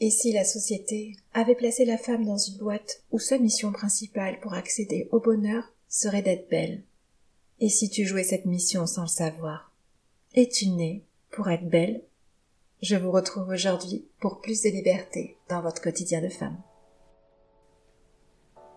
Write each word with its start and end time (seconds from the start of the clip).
Et 0.00 0.10
si 0.10 0.32
la 0.32 0.44
société 0.44 1.16
avait 1.32 1.54
placé 1.54 1.84
la 1.84 1.96
femme 1.96 2.24
dans 2.24 2.36
une 2.36 2.58
boîte 2.58 3.02
où 3.12 3.18
sa 3.18 3.38
mission 3.38 3.70
principale 3.70 4.40
pour 4.40 4.54
accéder 4.54 5.08
au 5.12 5.20
bonheur 5.20 5.72
serait 5.88 6.22
d'être 6.22 6.48
belle? 6.48 6.82
Et 7.60 7.68
si 7.68 7.88
tu 7.88 8.04
jouais 8.04 8.24
cette 8.24 8.44
mission 8.44 8.86
sans 8.86 9.02
le 9.02 9.08
savoir? 9.08 9.72
Es-tu 10.34 10.66
née 10.66 11.04
pour 11.30 11.48
être 11.48 11.68
belle? 11.68 12.02
Je 12.82 12.96
vous 12.96 13.12
retrouve 13.12 13.48
aujourd'hui 13.48 14.04
pour 14.20 14.40
plus 14.40 14.62
de 14.62 14.68
liberté 14.68 15.36
dans 15.48 15.62
votre 15.62 15.80
quotidien 15.80 16.20
de 16.20 16.28
femme. 16.28 16.60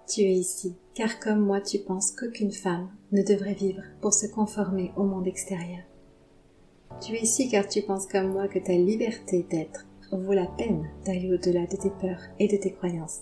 Tu 0.07 0.21
es 0.21 0.33
ici, 0.33 0.75
car 0.93 1.19
comme 1.19 1.39
moi 1.39 1.61
tu 1.61 1.79
penses 1.79 2.11
qu'aucune 2.11 2.53
femme 2.53 2.89
ne 3.11 3.23
devrait 3.23 3.55
vivre 3.55 3.81
pour 4.01 4.13
se 4.13 4.27
conformer 4.27 4.91
au 4.95 5.03
monde 5.03 5.27
extérieur. 5.27 5.83
Tu 7.01 7.15
es 7.15 7.21
ici 7.21 7.49
car 7.49 7.67
tu 7.67 7.81
penses 7.81 8.05
comme 8.05 8.31
moi 8.31 8.47
que 8.47 8.59
ta 8.59 8.73
liberté 8.73 9.43
d'être 9.49 9.86
vaut 10.11 10.33
la 10.33 10.45
peine 10.45 10.87
d'aller 11.05 11.31
au-delà 11.33 11.65
de 11.65 11.75
tes 11.75 11.89
peurs 11.89 12.21
et 12.39 12.47
de 12.47 12.57
tes 12.57 12.71
croyances. 12.71 13.21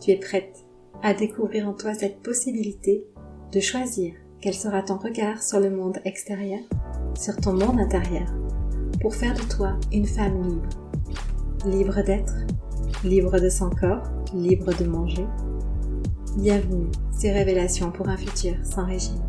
Tu 0.00 0.10
es 0.10 0.16
prête 0.16 0.64
à 1.02 1.14
découvrir 1.14 1.68
en 1.68 1.72
toi 1.72 1.94
cette 1.94 2.22
possibilité 2.22 3.04
de 3.52 3.60
choisir 3.60 4.14
quel 4.40 4.54
sera 4.54 4.82
ton 4.82 4.98
regard 4.98 5.42
sur 5.42 5.60
le 5.60 5.70
monde 5.70 5.98
extérieur, 6.04 6.60
sur 7.18 7.36
ton 7.36 7.52
monde 7.52 7.80
intérieur, 7.80 8.28
pour 9.00 9.14
faire 9.14 9.34
de 9.34 9.54
toi 9.54 9.76
une 9.92 10.06
femme 10.06 10.42
libre. 10.42 10.68
Libre 11.66 12.04
d'être, 12.04 12.34
libre 13.02 13.40
de 13.40 13.48
son 13.48 13.70
corps, 13.70 14.04
libre 14.34 14.72
de 14.78 14.84
manger, 14.84 15.26
Bienvenue, 16.36 16.88
ces 17.12 17.32
révélations 17.32 17.90
pour 17.90 18.10
un 18.10 18.16
futur 18.18 18.56
sans 18.62 18.84
régime. 18.84 19.22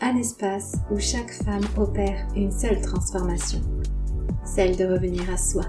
Un 0.00 0.16
espace 0.16 0.76
où 0.90 0.98
chaque 0.98 1.30
femme 1.30 1.64
opère 1.76 2.26
une 2.34 2.50
seule 2.50 2.80
transformation, 2.80 3.60
celle 4.46 4.76
de 4.76 4.86
revenir 4.86 5.22
à 5.30 5.36
soi, 5.36 5.64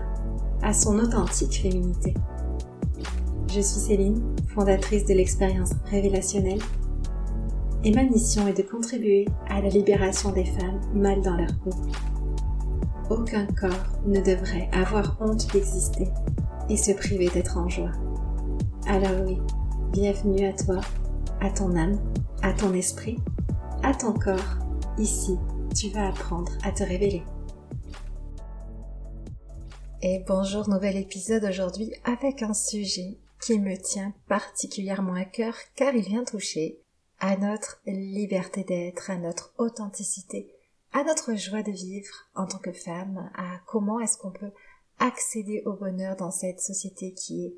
à 0.61 0.73
son 0.73 0.97
authentique 0.99 1.61
féminité. 1.61 2.13
Je 3.49 3.59
suis 3.59 3.79
Céline, 3.79 4.21
fondatrice 4.53 5.05
de 5.05 5.13
l'expérience 5.13 5.71
révélationnelle, 5.89 6.61
et 7.83 7.91
ma 7.91 8.03
mission 8.03 8.47
est 8.47 8.57
de 8.57 8.63
contribuer 8.63 9.27
à 9.49 9.61
la 9.61 9.69
libération 9.69 10.31
des 10.31 10.45
femmes 10.45 10.79
mal 10.93 11.21
dans 11.21 11.35
leur 11.35 11.53
peau. 11.59 11.71
Aucun 13.09 13.47
corps 13.47 13.99
ne 14.05 14.21
devrait 14.21 14.69
avoir 14.71 15.17
honte 15.19 15.51
d'exister 15.51 16.07
et 16.69 16.77
se 16.77 16.91
priver 16.93 17.29
d'être 17.29 17.57
en 17.57 17.67
joie. 17.67 17.91
Alors 18.87 19.25
oui, 19.25 19.37
Bienvenue 19.91 20.45
à 20.45 20.53
toi, 20.53 20.81
à 21.39 21.49
ton 21.49 21.75
âme, 21.75 21.97
à 22.43 22.51
ton 22.51 22.73
esprit, 22.73 23.17
à 23.83 23.93
ton 23.93 24.13
corps. 24.13 24.59
Ici, 24.99 25.37
tu 25.73 25.89
vas 25.89 26.09
apprendre 26.09 26.51
à 26.63 26.71
te 26.71 26.83
révéler. 26.83 27.23
Et 30.03 30.23
bonjour, 30.27 30.69
nouvel 30.69 30.95
épisode 30.95 31.43
aujourd'hui 31.43 31.91
avec 32.03 32.43
un 32.43 32.53
sujet 32.53 33.17
qui 33.41 33.57
me 33.57 33.75
tient 33.75 34.13
particulièrement 34.27 35.15
à 35.15 35.25
cœur 35.25 35.55
car 35.75 35.95
il 35.95 36.03
vient 36.03 36.23
toucher 36.23 36.79
à 37.19 37.35
notre 37.35 37.81
liberté 37.87 38.63
d'être, 38.63 39.09
à 39.09 39.17
notre 39.17 39.55
authenticité, 39.57 40.53
à 40.93 41.03
notre 41.03 41.33
joie 41.33 41.63
de 41.63 41.71
vivre 41.71 42.13
en 42.35 42.45
tant 42.45 42.59
que 42.59 42.71
femme, 42.71 43.31
à 43.35 43.59
comment 43.65 43.99
est-ce 43.99 44.19
qu'on 44.19 44.29
peut 44.29 44.51
accéder 44.99 45.63
au 45.65 45.73
bonheur 45.73 46.15
dans 46.15 46.31
cette 46.31 46.61
société 46.61 47.13
qui 47.13 47.47
est 47.47 47.55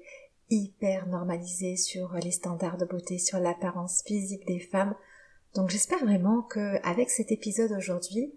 hyper 0.50 1.08
normalisé 1.08 1.76
sur 1.76 2.14
les 2.24 2.32
standards 2.32 2.78
de 2.78 2.86
beauté, 2.86 3.18
sur 3.18 3.40
l'apparence 3.40 4.02
physique 4.06 4.48
des 4.48 4.62
femmes. 4.62 4.96
Donc 5.56 5.72
j'espère 5.72 6.06
vraiment 6.06 6.42
que 6.44 6.80
avec 6.88 7.10
cet 7.10 7.34
épisode 7.34 7.74
aujourd'hui, 7.74 8.34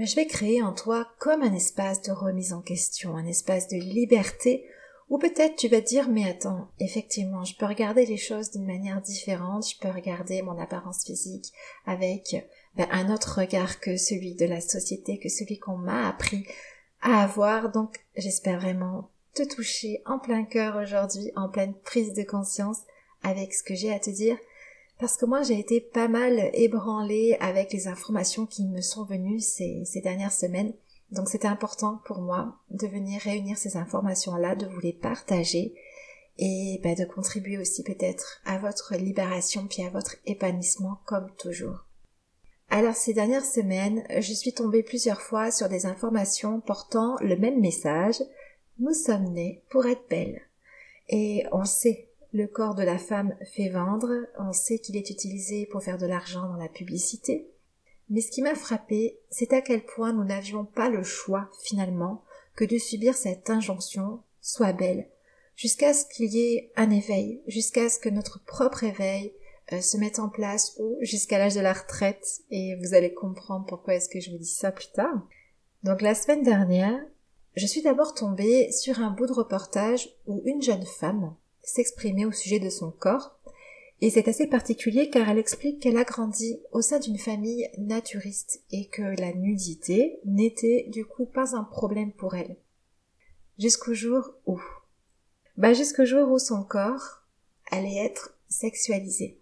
ben, 0.00 0.06
je 0.06 0.16
vais 0.16 0.26
créer 0.26 0.62
en 0.62 0.72
toi 0.72 1.06
comme 1.18 1.42
un 1.42 1.52
espace 1.52 2.00
de 2.00 2.10
remise 2.10 2.54
en 2.54 2.62
question, 2.62 3.18
un 3.18 3.26
espace 3.26 3.68
de 3.68 3.76
liberté 3.76 4.66
ou 5.10 5.18
peut-être 5.18 5.56
tu 5.56 5.68
vas 5.68 5.82
dire 5.82 6.08
mais 6.08 6.26
attends, 6.26 6.68
effectivement, 6.78 7.44
je 7.44 7.54
peux 7.54 7.66
regarder 7.66 8.06
les 8.06 8.16
choses 8.16 8.50
d'une 8.50 8.64
manière 8.64 9.02
différente, 9.02 9.68
je 9.68 9.78
peux 9.78 9.90
regarder 9.90 10.40
mon 10.40 10.58
apparence 10.58 11.04
physique 11.04 11.52
avec 11.84 12.34
ben, 12.76 12.88
un 12.90 13.12
autre 13.12 13.40
regard 13.40 13.78
que 13.78 13.98
celui 13.98 14.34
de 14.36 14.46
la 14.46 14.62
société, 14.62 15.18
que 15.18 15.28
celui 15.28 15.58
qu'on 15.58 15.76
m'a 15.76 16.08
appris 16.08 16.46
à 17.02 17.22
avoir. 17.22 17.70
Donc 17.70 17.98
j'espère 18.16 18.58
vraiment 18.58 19.10
te 19.34 19.42
toucher 19.42 20.00
en 20.06 20.18
plein 20.18 20.44
cœur 20.44 20.76
aujourd'hui, 20.82 21.30
en 21.36 21.50
pleine 21.50 21.74
prise 21.74 22.14
de 22.14 22.22
conscience 22.22 22.78
avec 23.22 23.52
ce 23.52 23.62
que 23.62 23.74
j'ai 23.74 23.92
à 23.92 23.98
te 23.98 24.08
dire, 24.08 24.38
parce 25.00 25.16
que 25.16 25.24
moi 25.24 25.42
j'ai 25.42 25.58
été 25.58 25.80
pas 25.80 26.08
mal 26.08 26.50
ébranlée 26.52 27.36
avec 27.40 27.72
les 27.72 27.88
informations 27.88 28.44
qui 28.44 28.66
me 28.66 28.82
sont 28.82 29.04
venues 29.04 29.40
ces, 29.40 29.82
dernières 30.02 30.32
semaines. 30.32 30.74
Donc 31.10 31.28
c'était 31.28 31.48
important 31.48 32.00
pour 32.04 32.20
moi 32.20 32.58
de 32.70 32.86
venir 32.86 33.20
réunir 33.22 33.56
ces 33.56 33.78
informations-là, 33.78 34.54
de 34.54 34.66
vous 34.66 34.80
les 34.80 34.92
partager 34.92 35.74
et 36.38 36.80
bah, 36.84 36.94
de 36.94 37.04
contribuer 37.04 37.58
aussi 37.58 37.82
peut-être 37.82 38.40
à 38.44 38.58
votre 38.58 38.94
libération 38.94 39.66
puis 39.66 39.82
à 39.82 39.90
votre 39.90 40.16
épanouissement 40.26 40.98
comme 41.06 41.30
toujours. 41.38 41.86
Alors 42.68 42.94
ces 42.94 43.14
dernières 43.14 43.44
semaines, 43.44 44.04
je 44.20 44.32
suis 44.34 44.52
tombée 44.52 44.82
plusieurs 44.82 45.22
fois 45.22 45.50
sur 45.50 45.68
des 45.70 45.86
informations 45.86 46.60
portant 46.60 47.16
le 47.20 47.36
même 47.36 47.60
message, 47.60 48.22
nous 48.78 48.94
sommes 48.94 49.32
nés 49.32 49.62
pour 49.70 49.86
être 49.86 50.06
belles. 50.08 50.42
Et 51.08 51.44
on 51.50 51.64
sait, 51.64 52.09
le 52.32 52.46
corps 52.46 52.74
de 52.74 52.82
la 52.82 52.98
femme 52.98 53.34
fait 53.54 53.68
vendre, 53.68 54.10
on 54.38 54.52
sait 54.52 54.78
qu'il 54.78 54.96
est 54.96 55.10
utilisé 55.10 55.66
pour 55.66 55.82
faire 55.82 55.98
de 55.98 56.06
l'argent 56.06 56.46
dans 56.48 56.56
la 56.56 56.68
publicité. 56.68 57.50
Mais 58.08 58.20
ce 58.20 58.30
qui 58.30 58.42
m'a 58.42 58.54
frappé, 58.54 59.18
c'est 59.30 59.52
à 59.52 59.60
quel 59.60 59.84
point 59.84 60.12
nous 60.12 60.24
n'avions 60.24 60.64
pas 60.64 60.88
le 60.88 61.02
choix, 61.02 61.50
finalement, 61.62 62.24
que 62.56 62.64
de 62.64 62.78
subir 62.78 63.14
cette 63.14 63.50
injonction, 63.50 64.20
sois 64.40 64.72
belle, 64.72 65.08
jusqu'à 65.56 65.92
ce 65.92 66.04
qu'il 66.06 66.32
y 66.32 66.54
ait 66.54 66.72
un 66.76 66.90
éveil, 66.90 67.42
jusqu'à 67.46 67.88
ce 67.88 67.98
que 67.98 68.08
notre 68.08 68.44
propre 68.44 68.84
éveil 68.84 69.32
euh, 69.72 69.80
se 69.80 69.96
mette 69.96 70.18
en 70.18 70.28
place 70.28 70.76
ou 70.78 70.96
jusqu'à 71.00 71.38
l'âge 71.38 71.54
de 71.54 71.60
la 71.60 71.72
retraite, 71.72 72.42
et 72.50 72.76
vous 72.76 72.94
allez 72.94 73.12
comprendre 73.12 73.66
pourquoi 73.66 73.94
est-ce 73.94 74.08
que 74.08 74.20
je 74.20 74.30
vous 74.30 74.38
dis 74.38 74.44
ça 74.44 74.72
plus 74.72 74.90
tard. 74.92 75.26
Donc 75.82 76.02
la 76.02 76.14
semaine 76.14 76.42
dernière, 76.42 77.00
je 77.56 77.66
suis 77.66 77.82
d'abord 77.82 78.14
tombée 78.14 78.70
sur 78.72 79.00
un 79.00 79.10
bout 79.10 79.26
de 79.26 79.32
reportage 79.32 80.08
où 80.26 80.42
une 80.44 80.62
jeune 80.62 80.86
femme 80.86 81.34
s'exprimait 81.62 82.24
au 82.24 82.32
sujet 82.32 82.58
de 82.58 82.70
son 82.70 82.90
corps, 82.90 83.36
et 84.02 84.10
c'est 84.10 84.28
assez 84.28 84.46
particulier 84.46 85.10
car 85.10 85.28
elle 85.28 85.38
explique 85.38 85.80
qu'elle 85.80 85.98
a 85.98 86.04
grandi 86.04 86.58
au 86.72 86.80
sein 86.80 86.98
d'une 86.98 87.18
famille 87.18 87.68
naturiste 87.76 88.62
et 88.70 88.86
que 88.86 89.02
la 89.20 89.34
nudité 89.34 90.20
n'était 90.24 90.86
du 90.88 91.04
coup 91.04 91.26
pas 91.26 91.54
un 91.54 91.64
problème 91.64 92.12
pour 92.12 92.34
elle. 92.34 92.56
Jusqu'au 93.58 93.92
jour 93.92 94.30
où? 94.46 94.58
Bah 95.58 95.74
jusqu'au 95.74 96.06
jour 96.06 96.30
où 96.30 96.38
son 96.38 96.64
corps 96.64 97.22
allait 97.70 98.04
être 98.04 98.34
sexualisé. 98.48 99.38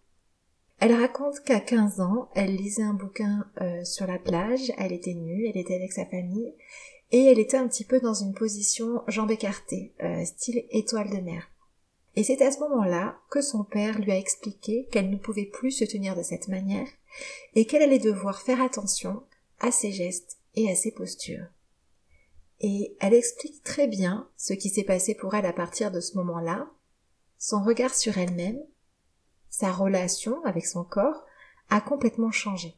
Elle 0.81 0.93
raconte 0.93 1.41
qu'à 1.41 1.61
15 1.61 2.01
ans, 2.01 2.29
elle 2.35 2.55
lisait 2.55 2.83
un 2.83 2.95
bouquin 2.95 3.49
euh, 3.61 3.85
sur 3.85 4.07
la 4.07 4.19
plage, 4.19 4.73
elle 4.79 4.93
était 4.93 5.15
nue, 5.15 5.49
elle 5.49 5.57
était 5.57 5.75
avec 5.75 5.93
sa 5.93 6.07
famille, 6.07 6.55
et 7.11 7.25
elle 7.25 7.39
était 7.39 7.57
un 7.57 7.67
petit 7.67 7.85
peu 7.85 8.01
dans 8.01 8.15
une 8.15 8.35
position 8.35 9.03
jambes 9.09 9.31
écartées, 9.31 9.93
euh, 10.03 10.25
style 10.25 10.65
étoile 10.71 11.11
de 11.11 11.21
mer. 11.21 11.49
Et 12.19 12.25
c'est 12.25 12.43
à 12.43 12.51
ce 12.51 12.59
moment-là 12.59 13.17
que 13.31 13.41
son 13.41 13.63
père 13.63 14.01
lui 14.01 14.11
a 14.11 14.19
expliqué 14.19 14.89
qu'elle 14.91 15.09
ne 15.09 15.17
pouvait 15.17 15.47
plus 15.47 15.71
se 15.71 15.85
tenir 15.85 16.17
de 16.17 16.25
cette 16.25 16.49
manière 16.49 16.89
et 17.55 17.65
qu'elle 17.65 17.81
allait 17.81 18.01
devoir 18.01 18.43
faire 18.43 18.61
attention 18.61 19.23
à 19.61 19.71
ses 19.71 19.93
gestes 19.93 20.37
et 20.57 20.69
à 20.69 20.75
ses 20.75 20.91
postures. 20.91 21.47
Et 22.59 22.97
elle 22.99 23.15
explique 23.15 23.63
très 23.63 23.87
bien 23.87 24.29
ce 24.37 24.53
qui 24.53 24.69
s'est 24.69 24.83
passé 24.83 25.15
pour 25.15 25.33
elle 25.37 25.47
à 25.47 25.53
partir 25.53 25.93
de 25.93 26.01
ce 26.01 26.17
moment-là, 26.17 26.69
son 27.39 27.63
regard 27.63 27.95
sur 27.95 28.19
elle-même, 28.19 28.61
sa 29.49 29.71
relation 29.71 30.45
avec 30.45 30.67
son 30.67 30.83
corps 30.83 31.25
a 31.71 31.81
complètement 31.81 32.33
changé. 32.33 32.75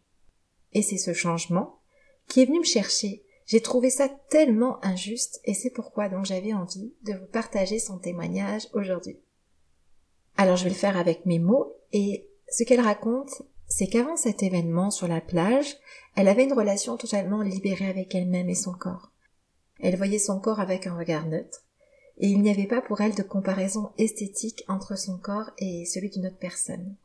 Et 0.74 0.82
c'est 0.82 0.98
ce 0.98 1.14
changement 1.14 1.80
qui 2.28 2.42
est 2.42 2.44
venu 2.44 2.58
me 2.58 2.64
chercher 2.64 3.24
j'ai 3.50 3.60
trouvé 3.60 3.90
ça 3.90 4.08
tellement 4.28 4.78
injuste 4.84 5.40
et 5.42 5.54
c'est 5.54 5.70
pourquoi 5.70 6.08
donc 6.08 6.24
j'avais 6.24 6.52
envie 6.52 6.94
de 7.02 7.14
vous 7.14 7.26
partager 7.26 7.80
son 7.80 7.98
témoignage 7.98 8.68
aujourd'hui. 8.74 9.18
Alors 10.40 10.56
je 10.56 10.64
vais 10.64 10.70
le 10.70 10.74
faire 10.74 10.96
avec 10.96 11.26
mes 11.26 11.38
mots 11.38 11.76
et 11.92 12.26
ce 12.48 12.64
qu'elle 12.64 12.80
raconte, 12.80 13.42
c'est 13.66 13.88
qu'avant 13.88 14.16
cet 14.16 14.42
événement 14.42 14.90
sur 14.90 15.06
la 15.06 15.20
plage, 15.20 15.76
elle 16.16 16.28
avait 16.28 16.44
une 16.44 16.54
relation 16.54 16.96
totalement 16.96 17.42
libérée 17.42 17.90
avec 17.90 18.14
elle-même 18.14 18.48
et 18.48 18.54
son 18.54 18.72
corps. 18.72 19.12
Elle 19.80 19.98
voyait 19.98 20.18
son 20.18 20.40
corps 20.40 20.58
avec 20.58 20.86
un 20.86 20.96
regard 20.96 21.26
neutre, 21.26 21.66
et 22.16 22.28
il 22.28 22.40
n'y 22.40 22.50
avait 22.50 22.66
pas 22.66 22.80
pour 22.80 23.02
elle 23.02 23.14
de 23.14 23.22
comparaison 23.22 23.90
esthétique 23.98 24.64
entre 24.66 24.96
son 24.96 25.18
corps 25.18 25.50
et 25.58 25.84
celui 25.84 26.08
d'une 26.08 26.28
autre 26.28 26.38
personne. 26.38 26.96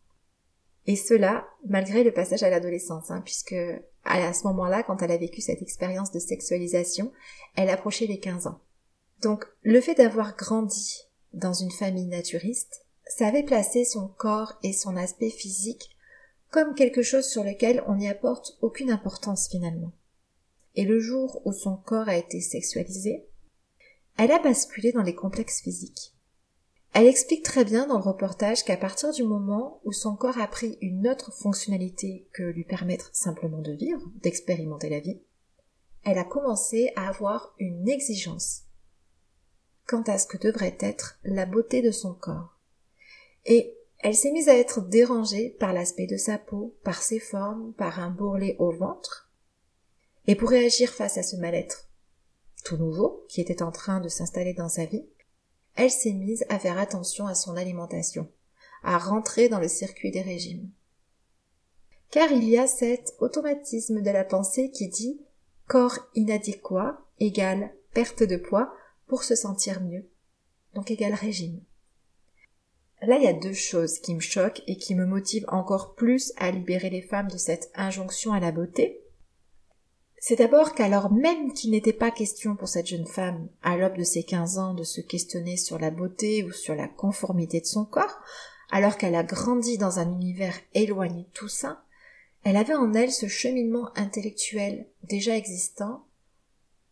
Et 0.88 0.96
cela, 0.96 1.46
malgré 1.68 2.06
le 2.06 2.14
passage 2.14 2.44
à 2.44 2.50
l'adolescence, 2.50 3.12
hein, 3.12 3.20
puisque 3.20 3.58
à 4.06 4.32
ce 4.32 4.48
moment-là, 4.48 4.82
quand 4.82 5.02
elle 5.02 5.12
a 5.12 5.18
vécu 5.18 5.42
cette 5.42 5.62
expérience 5.62 6.14
de 6.14 6.20
sexualisation, 6.20 7.12
elle 7.58 7.70
approchait 7.70 8.08
les 8.08 8.22
15 8.22 8.48
ans. 8.48 8.62
Donc, 9.22 9.44
le 9.62 9.82
fait 9.82 9.96
d'avoir 9.96 10.38
grandi 10.38 11.02
dans 11.34 11.52
une 11.52 11.72
famille 11.72 12.08
naturiste, 12.08 12.85
ça 13.08 13.28
avait 13.28 13.44
placé 13.44 13.86
son 13.86 14.08
corps 14.08 14.54
et 14.64 14.74
son 14.74 14.96
aspect 14.96 15.30
physique 15.30 15.96
comme 16.52 16.74
quelque 16.74 17.02
chose 17.02 17.26
sur 17.26 17.44
lequel 17.44 17.84
on 17.88 17.96
n'y 17.96 18.08
apporte 18.08 18.58
aucune 18.62 18.92
importance 18.92 19.50
finalement. 19.50 19.92
Et 20.76 20.86
le 20.86 21.00
jour 21.00 21.42
où 21.46 21.54
son 21.54 21.76
corps 21.78 22.10
a 22.10 22.18
été 22.18 22.42
sexualisé, 22.42 23.28
elle 24.18 24.32
a 24.32 24.40
basculé 24.40 24.92
dans 24.92 25.04
les 25.04 25.16
complexes 25.16 25.62
physiques. 25.62 26.14
Elle 26.94 27.08
explique 27.08 27.44
très 27.44 27.66
bien 27.66 27.88
dans 27.88 27.98
le 27.98 28.04
reportage 28.04 28.64
qu'à 28.64 28.78
partir 28.78 29.12
du 29.12 29.24
moment 29.24 29.82
où 29.84 29.92
son 29.92 30.16
corps 30.16 30.40
a 30.40 30.48
pris 30.48 30.78
une 30.80 31.10
autre 31.10 31.34
fonctionnalité 31.34 32.30
que 32.32 32.44
lui 32.44 32.64
permettre 32.64 33.10
simplement 33.14 33.62
de 33.62 33.74
vivre, 33.74 34.02
d'expérimenter 34.22 34.90
la 34.90 35.02
vie, 35.02 35.20
elle 36.06 36.18
a 36.18 36.24
commencé 36.24 36.94
à 36.96 37.10
avoir 37.10 37.54
une 37.60 37.90
exigence 37.90 38.62
quant 39.88 40.04
à 40.04 40.18
ce 40.18 40.26
que 40.26 40.38
devrait 40.38 40.78
être 40.80 41.20
la 41.24 41.46
beauté 41.46 41.82
de 41.82 41.92
son 41.92 42.14
corps. 42.14 42.55
Et 43.46 43.78
elle 44.00 44.16
s'est 44.16 44.32
mise 44.32 44.50
à 44.50 44.58
être 44.58 44.82
dérangée 44.82 45.56
par 45.60 45.74
l'aspect 45.74 46.08
de 46.08 46.18
sa 46.18 46.38
peau, 46.38 46.76
par 46.84 47.02
ses 47.02 47.20
formes, 47.20 47.74
par 47.74 48.00
un 48.00 48.10
bourrelet 48.10 48.56
au 48.60 48.72
ventre. 48.72 49.30
Et 50.28 50.36
pour 50.36 50.50
réagir 50.50 50.92
face 50.92 51.18
à 51.18 51.24
ce 51.24 51.36
mal-être 51.36 51.88
tout 52.66 52.78
nouveau 52.78 53.26
qui 53.30 53.40
était 53.40 53.62
en 53.62 53.72
train 53.72 54.02
de 54.02 54.10
s'installer 54.10 54.54
dans 54.54 54.70
sa 54.70 54.86
vie, 54.86 55.06
elle 55.76 55.92
s'est 55.92 56.14
mise 56.14 56.44
à 56.50 56.60
faire 56.60 56.78
attention 56.78 57.28
à 57.28 57.36
son 57.36 57.56
alimentation, 57.56 58.30
à 58.84 58.98
rentrer 58.98 59.48
dans 59.50 59.60
le 59.60 59.68
circuit 59.68 60.12
des 60.12 60.22
régimes. 60.22 60.70
Car 62.10 62.32
il 62.32 62.44
y 62.44 62.58
a 62.58 62.68
cet 62.68 63.16
automatisme 63.20 64.02
de 64.02 64.10
la 64.10 64.24
pensée 64.24 64.72
qui 64.72 64.88
dit 64.88 65.22
corps 65.68 66.00
inadéquat 66.16 67.02
égale 67.20 67.74
perte 67.94 68.24
de 68.24 68.38
poids 68.38 68.74
pour 69.08 69.24
se 69.24 69.36
sentir 69.36 69.82
mieux, 69.82 70.10
donc 70.74 70.92
égale 70.92 71.14
régime. 71.14 71.62
Là, 73.02 73.18
il 73.18 73.24
y 73.24 73.28
a 73.28 73.34
deux 73.34 73.54
choses 73.54 74.00
qui 74.00 74.16
me 74.16 74.20
choquent 74.20 74.64
et 74.68 74.78
qui 74.78 74.96
me 74.96 75.06
motivent 75.06 75.46
encore 75.50 75.96
plus 75.96 76.34
à 76.38 76.52
libérer 76.52 76.90
les 76.90 77.02
femmes 77.02 77.30
de 77.30 77.38
cette 77.38 77.70
injonction 77.76 78.34
à 78.34 78.40
la 78.40 78.52
beauté. 78.52 79.02
C'est 80.18 80.38
d'abord 80.38 80.74
qu'alors 80.74 81.12
même 81.12 81.54
qu'il 81.54 81.72
n'était 81.72 81.94
pas 81.94 82.10
question 82.10 82.56
pour 82.56 82.68
cette 82.68 82.88
jeune 82.88 83.06
femme, 83.06 83.48
à 83.62 83.78
l'aube 83.78 83.98
de 83.98 84.04
ses 84.04 84.24
15 84.24 84.58
ans, 84.58 84.74
de 84.74 84.84
se 84.84 85.02
questionner 85.02 85.56
sur 85.56 85.78
la 85.78 85.92
beauté 85.92 86.44
ou 86.44 86.52
sur 86.52 86.74
la 86.74 86.88
conformité 86.88 87.60
de 87.62 87.66
son 87.66 87.86
corps, 87.86 88.20
alors 88.72 88.98
qu'elle 88.98 89.14
a 89.14 89.24
grandi 89.24 89.78
dans 89.78 90.00
un 90.00 90.12
univers 90.12 90.56
éloigné 90.74 91.24
de 91.24 91.30
tout 91.34 91.48
ça, 91.48 91.84
elle 92.44 92.58
avait 92.58 92.76
en 92.76 92.94
elle 92.94 93.12
ce 93.12 93.28
cheminement 93.28 93.90
intellectuel 93.96 94.88
déjà 95.04 95.36
existant, 95.36 96.06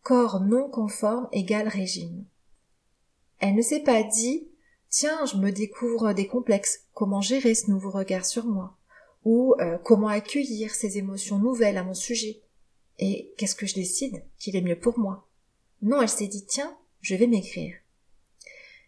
corps 0.01 0.41
non 0.41 0.69
conforme 0.69 1.27
égale 1.31 1.67
régime. 1.67 2.25
Elle 3.39 3.55
ne 3.55 3.61
s'est 3.61 3.83
pas 3.83 4.03
dit 4.03 4.47
Tiens, 4.93 5.25
je 5.25 5.37
me 5.37 5.49
découvre 5.49 6.13
des 6.13 6.27
complexes, 6.27 6.81
comment 6.93 7.19
gérer 7.19 7.55
ce 7.55 7.71
nouveau 7.71 7.89
regard 7.89 8.27
sur 8.27 8.45
moi, 8.45 8.77
ou 9.25 9.55
euh, 9.59 9.79
comment 9.79 10.07
accueillir 10.07 10.75
ces 10.75 10.99
émotions 10.99 11.39
nouvelles 11.39 11.77
à 11.77 11.83
mon 11.83 11.95
sujet, 11.95 12.43
et 12.99 13.33
qu'est-ce 13.35 13.55
que 13.55 13.65
je 13.65 13.73
décide 13.73 14.23
qu'il 14.37 14.55
est 14.55 14.61
mieux 14.61 14.77
pour 14.77 14.99
moi? 14.99 15.27
Non, 15.81 15.99
elle 15.99 16.09
s'est 16.09 16.27
dit 16.27 16.45
Tiens, 16.45 16.77
je 17.01 17.15
vais 17.15 17.25
m'écrire. 17.25 17.73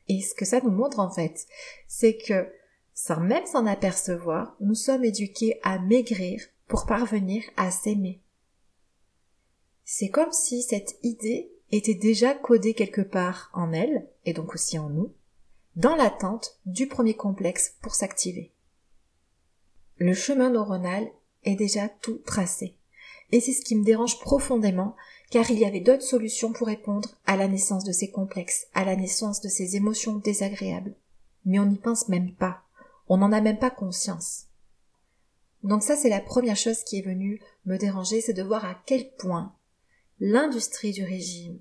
Et 0.07 0.21
ce 0.21 0.35
que 0.35 0.45
ça 0.45 0.61
nous 0.61 0.69
montre 0.69 0.99
en 0.99 1.09
fait, 1.09 1.47
c'est 1.87 2.17
que, 2.17 2.53
sans 2.93 3.19
même 3.19 3.47
s'en 3.47 3.65
apercevoir, 3.65 4.55
nous 4.59 4.75
sommes 4.75 5.05
éduqués 5.05 5.59
à 5.63 5.79
maigrir 5.79 6.39
pour 6.67 6.85
parvenir 6.85 7.41
à 7.57 7.71
s'aimer. 7.71 8.21
C'est 9.85 10.09
comme 10.09 10.31
si 10.31 10.61
cette 10.61 10.99
idée 11.01 11.51
était 11.71 11.95
déjà 11.95 12.35
codée 12.35 12.75
quelque 12.75 13.01
part 13.01 13.49
en 13.55 13.73
elle, 13.73 14.07
et 14.25 14.33
donc 14.33 14.53
aussi 14.53 14.77
en 14.77 14.89
nous, 14.89 15.11
dans 15.75 15.95
l'attente 15.95 16.59
du 16.65 16.87
premier 16.87 17.15
complexe 17.15 17.75
pour 17.81 17.95
s'activer. 17.95 18.51
Le 19.97 20.13
chemin 20.13 20.49
neuronal 20.49 21.09
est 21.43 21.55
déjà 21.55 21.89
tout 21.89 22.21
tracé. 22.25 22.75
Et 23.31 23.41
c'est 23.41 23.53
ce 23.53 23.61
qui 23.61 23.75
me 23.75 23.83
dérange 23.83 24.19
profondément, 24.19 24.95
car 25.31 25.49
il 25.49 25.59
y 25.59 25.65
avait 25.65 25.79
d'autres 25.79 26.03
solutions 26.03 26.53
pour 26.53 26.67
répondre 26.67 27.09
à 27.25 27.35
la 27.35 27.47
naissance 27.47 27.83
de 27.83 27.91
ces 27.91 28.09
complexes, 28.09 28.67
à 28.73 28.85
la 28.85 28.95
naissance 28.95 29.41
de 29.41 29.49
ces 29.49 29.75
émotions 29.75 30.15
désagréables. 30.15 30.95
Mais 31.45 31.59
on 31.59 31.65
n'y 31.65 31.77
pense 31.77 32.07
même 32.07 32.33
pas. 32.33 32.61
On 33.07 33.17
n'en 33.17 33.31
a 33.31 33.41
même 33.41 33.59
pas 33.59 33.69
conscience. 33.69 34.45
Donc 35.63 35.81
ça, 35.83 35.95
c'est 35.95 36.09
la 36.09 36.21
première 36.21 36.55
chose 36.55 36.83
qui 36.83 36.99
est 36.99 37.05
venue 37.05 37.41
me 37.65 37.77
déranger, 37.77 38.21
c'est 38.21 38.33
de 38.33 38.43
voir 38.43 38.65
à 38.65 38.79
quel 38.85 39.11
point 39.15 39.55
l'industrie 40.19 40.91
du 40.91 41.03
régime 41.03 41.59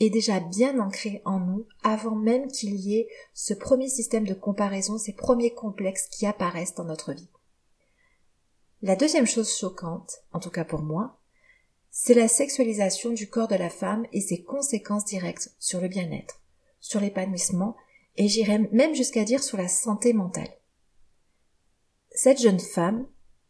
est 0.00 0.10
déjà 0.10 0.40
bien 0.40 0.78
ancrée 0.78 1.22
en 1.24 1.40
nous 1.40 1.66
avant 1.82 2.14
même 2.14 2.48
qu'il 2.48 2.74
y 2.74 2.98
ait 2.98 3.08
ce 3.32 3.54
premier 3.54 3.88
système 3.88 4.26
de 4.26 4.34
comparaison, 4.34 4.98
ces 4.98 5.14
premiers 5.14 5.54
complexes 5.54 6.08
qui 6.08 6.26
apparaissent 6.26 6.74
dans 6.74 6.84
notre 6.84 7.12
vie. 7.12 7.30
La 8.82 8.96
deuxième 8.96 9.26
chose 9.26 9.56
choquante, 9.56 10.22
en 10.32 10.40
tout 10.40 10.50
cas 10.50 10.64
pour 10.64 10.82
moi, 10.82 11.18
c'est 11.90 12.14
la 12.14 12.28
sexualisation 12.28 13.10
du 13.10 13.28
corps 13.28 13.48
de 13.48 13.54
la 13.54 13.70
femme 13.70 14.06
et 14.12 14.20
ses 14.20 14.42
conséquences 14.42 15.06
directes 15.06 15.54
sur 15.58 15.80
le 15.80 15.88
bien-être, 15.88 16.42
sur 16.78 17.00
l'épanouissement 17.00 17.74
et 18.16 18.28
j'irais 18.28 18.68
même 18.72 18.94
jusqu'à 18.94 19.24
dire 19.24 19.42
sur 19.42 19.56
la 19.56 19.68
santé 19.68 20.12
mentale. 20.12 20.50
Cette 22.10 22.40
jeune 22.40 22.60
femme 22.60 23.06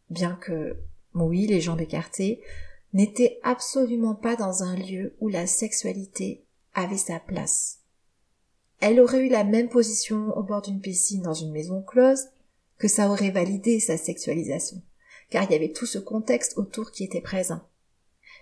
bien 0.09 0.35
que, 0.35 0.77
oui, 1.13 1.45
les 1.47 1.61
jambes 1.61 1.81
écartées, 1.81 2.41
n'était 2.93 3.39
absolument 3.43 4.15
pas 4.15 4.35
dans 4.35 4.63
un 4.63 4.75
lieu 4.75 5.15
où 5.19 5.27
la 5.27 5.47
sexualité 5.47 6.43
avait 6.73 6.97
sa 6.97 7.19
place. 7.19 7.79
Elle 8.79 8.99
aurait 8.99 9.25
eu 9.25 9.29
la 9.29 9.43
même 9.43 9.69
position 9.69 10.35
au 10.37 10.43
bord 10.43 10.61
d'une 10.61 10.81
piscine 10.81 11.23
dans 11.23 11.33
une 11.33 11.51
maison 11.51 11.81
close 11.81 12.27
que 12.77 12.87
ça 12.87 13.09
aurait 13.09 13.31
validé 13.31 13.79
sa 13.79 13.97
sexualisation, 13.97 14.81
car 15.29 15.43
il 15.43 15.51
y 15.51 15.55
avait 15.55 15.71
tout 15.71 15.87
ce 15.87 15.97
contexte 15.97 16.57
autour 16.57 16.91
qui 16.91 17.03
était 17.03 17.21
présent. 17.21 17.61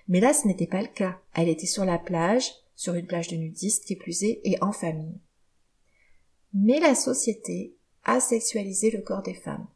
Mais 0.08 0.20
là, 0.20 0.34
ce 0.34 0.48
n'était 0.48 0.68
pas 0.68 0.82
le 0.82 0.88
cas. 0.88 1.20
Elle 1.34 1.50
était 1.50 1.66
sur 1.66 1.86
la 1.86 1.98
plage, 1.98 2.52
sur 2.76 2.94
une 2.96 3.08
plage 3.08 3.30
de 3.30 3.38
nudistes 3.38 3.86
qui 3.86 3.96
plus 3.96 4.24
est, 4.24 4.42
et 4.44 4.62
en 4.62 4.72
famille. 4.72 5.20
Mais 6.54 6.80
la 6.80 6.96
société 6.96 7.76
a 8.04 8.20
sexualisé 8.20 8.92
le 8.92 9.02
corps 9.02 9.24
des 9.24 9.34
femmes. 9.34 9.68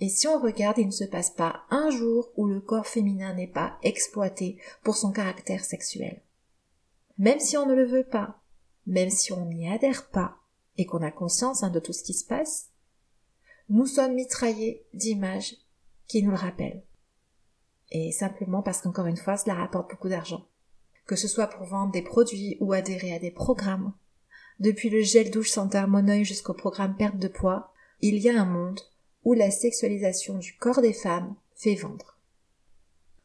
Et 0.00 0.08
si 0.08 0.28
on 0.28 0.38
regarde, 0.38 0.78
il 0.78 0.86
ne 0.86 0.92
se 0.92 1.04
passe 1.04 1.30
pas 1.30 1.62
un 1.70 1.90
jour 1.90 2.30
où 2.36 2.46
le 2.46 2.60
corps 2.60 2.86
féminin 2.86 3.34
n'est 3.34 3.48
pas 3.48 3.78
exploité 3.82 4.58
pour 4.82 4.96
son 4.96 5.10
caractère 5.10 5.64
sexuel. 5.64 6.22
Même 7.18 7.40
si 7.40 7.56
on 7.56 7.66
ne 7.66 7.74
le 7.74 7.84
veut 7.84 8.04
pas, 8.04 8.40
même 8.86 9.10
si 9.10 9.32
on 9.32 9.46
n'y 9.46 9.68
adhère 9.68 10.08
pas, 10.08 10.36
et 10.76 10.86
qu'on 10.86 11.02
a 11.02 11.10
conscience 11.10 11.64
hein, 11.64 11.70
de 11.70 11.80
tout 11.80 11.92
ce 11.92 12.04
qui 12.04 12.14
se 12.14 12.24
passe, 12.24 12.70
nous 13.68 13.86
sommes 13.86 14.14
mitraillés 14.14 14.86
d'images 14.94 15.56
qui 16.06 16.22
nous 16.22 16.30
le 16.30 16.36
rappellent. 16.36 16.84
Et 17.90 18.12
simplement 18.12 18.62
parce 18.62 18.80
qu'encore 18.80 19.06
une 19.06 19.16
fois, 19.16 19.36
cela 19.36 19.54
rapporte 19.54 19.90
beaucoup 19.90 20.08
d'argent. 20.08 20.46
Que 21.06 21.16
ce 21.16 21.26
soit 21.26 21.48
pour 21.48 21.66
vendre 21.66 21.92
des 21.92 22.02
produits 22.02 22.56
ou 22.60 22.72
adhérer 22.72 23.14
à 23.14 23.18
des 23.18 23.30
programmes. 23.30 23.92
Depuis 24.60 24.90
le 24.90 25.02
gel 25.02 25.30
douche 25.30 25.50
sans 25.50 25.68
thermoneuil 25.68 26.24
jusqu'au 26.24 26.54
programme 26.54 26.96
perte 26.96 27.18
de 27.18 27.28
poids, 27.28 27.72
il 28.00 28.18
y 28.18 28.28
a 28.28 28.40
un 28.40 28.44
monde 28.44 28.80
où 29.28 29.34
la 29.34 29.50
sexualisation 29.50 30.38
du 30.38 30.56
corps 30.56 30.80
des 30.80 30.94
femmes 30.94 31.36
fait 31.54 31.74
vendre. 31.74 32.16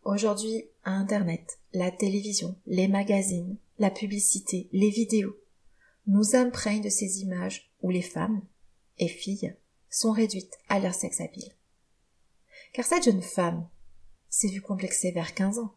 Aujourd'hui, 0.03 0.65
Internet, 0.83 1.59
la 1.71 1.91
télévision, 1.91 2.57
les 2.67 2.89
magazines, 2.89 3.55
la 3.79 3.89
publicité, 3.89 4.67
les 4.73 4.89
vidéos 4.89 5.39
nous 6.05 6.35
imprègnent 6.35 6.83
de 6.83 6.89
ces 6.89 7.21
images 7.21 7.71
où 7.81 7.89
les 7.89 8.01
femmes 8.01 8.41
et 8.99 9.07
filles 9.07 9.55
sont 9.89 10.11
réduites 10.11 10.57
à 10.67 10.79
leur 10.79 10.93
sexe 10.93 11.21
habile. 11.21 11.53
Car 12.73 12.83
cette 12.83 13.05
jeune 13.05 13.21
femme 13.21 13.65
s'est 14.29 14.49
vue 14.49 14.61
complexée 14.61 15.11
vers 15.11 15.33
15 15.33 15.59
ans. 15.59 15.73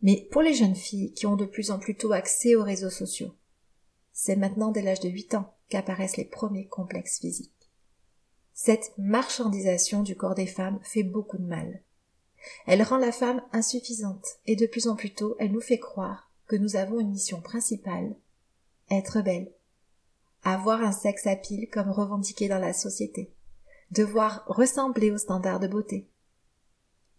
Mais 0.00 0.26
pour 0.30 0.40
les 0.40 0.54
jeunes 0.54 0.74
filles 0.74 1.12
qui 1.12 1.26
ont 1.26 1.36
de 1.36 1.44
plus 1.44 1.70
en 1.70 1.78
plus 1.78 1.96
tôt 1.96 2.12
accès 2.12 2.54
aux 2.54 2.64
réseaux 2.64 2.88
sociaux, 2.88 3.34
c'est 4.10 4.36
maintenant 4.36 4.70
dès 4.70 4.80
l'âge 4.80 5.00
de 5.00 5.10
8 5.10 5.34
ans 5.34 5.52
qu'apparaissent 5.68 6.16
les 6.16 6.24
premiers 6.24 6.66
complexes 6.66 7.18
physiques. 7.20 7.63
Cette 8.54 8.92
marchandisation 8.96 10.02
du 10.02 10.16
corps 10.16 10.36
des 10.36 10.46
femmes 10.46 10.78
fait 10.82 11.02
beaucoup 11.02 11.38
de 11.38 11.46
mal. 11.46 11.82
Elle 12.66 12.82
rend 12.82 12.98
la 12.98 13.12
femme 13.12 13.42
insuffisante 13.52 14.38
et 14.46 14.54
de 14.54 14.66
plus 14.66 14.86
en 14.86 14.94
plus 14.94 15.12
tôt 15.12 15.34
elle 15.40 15.52
nous 15.52 15.60
fait 15.60 15.78
croire 15.78 16.30
que 16.46 16.56
nous 16.56 16.76
avons 16.76 17.00
une 17.00 17.10
mission 17.10 17.40
principale 17.40 18.14
être 18.90 19.22
belle, 19.22 19.50
avoir 20.44 20.82
un 20.82 20.92
sexe 20.92 21.26
à 21.26 21.36
pile 21.36 21.68
comme 21.70 21.90
revendiqué 21.90 22.48
dans 22.48 22.58
la 22.58 22.72
société, 22.72 23.32
devoir 23.90 24.44
ressembler 24.46 25.10
aux 25.10 25.18
standards 25.18 25.60
de 25.60 25.68
beauté. 25.68 26.06